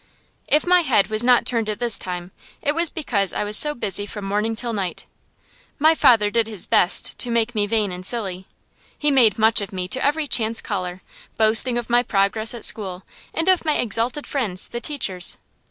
If 0.47 0.65
my 0.65 0.81
head 0.81 1.09
was 1.11 1.23
not 1.23 1.45
turned 1.45 1.69
at 1.69 1.77
this 1.77 1.99
time 1.99 2.31
it 2.59 2.73
was 2.73 2.89
because 2.89 3.33
I 3.33 3.43
was 3.43 3.55
so 3.55 3.75
busy 3.75 4.07
from 4.07 4.25
morning 4.25 4.55
till 4.55 4.73
night. 4.73 5.05
My 5.77 5.93
father 5.93 6.31
did 6.31 6.47
his 6.47 6.65
best 6.65 7.15
to 7.19 7.29
make 7.29 7.53
me 7.53 7.67
vain 7.67 7.91
and 7.91 8.03
silly. 8.03 8.47
He 8.97 9.11
made 9.11 9.37
much 9.37 9.61
of 9.61 9.71
me 9.71 9.87
to 9.89 10.03
every 10.03 10.25
chance 10.25 10.59
caller, 10.59 11.03
boasting 11.37 11.77
of 11.77 11.87
my 11.87 12.01
progress 12.01 12.55
at 12.55 12.65
school, 12.65 13.03
and 13.31 13.47
of 13.47 13.63
my 13.63 13.75
exalted 13.77 14.25
friends, 14.25 14.69
the 14.69 14.81
teachers. 14.81 15.37